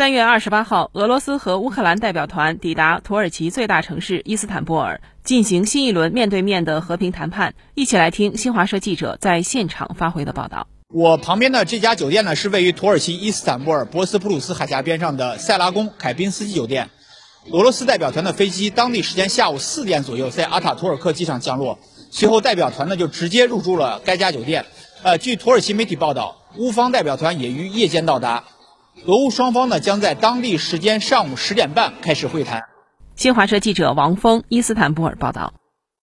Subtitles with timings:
[0.00, 7.52] 三月二十八号，俄罗斯和乌克兰代表团抵达土耳其最大城市伊斯坦布尔，进行新一轮面对面的和平谈判。
[7.74, 10.66] 一起来听新华社记者在现场发回的报道。
[10.88, 16.88] 我旁边的这家酒店呢，是位于土耳其伊斯坦布尔博斯普鲁斯海峡边上的塞拉宫凯宾斯基酒店。
[17.50, 21.78] 俄罗斯代表团的飞机当地时间下午四点左右在阿塔图尔克机场降落，
[22.10, 24.64] 随后代表团呢就直接入住了该家酒店。
[25.02, 28.44] 呃，据土耳其媒体报道，乌方代表团也于夜间到达。
[29.06, 32.64] 俄乌双方呢将在当地时间上午十点半开始会谈。
[33.14, 35.59] 新华社记者王峰，伊斯坦布尔报道。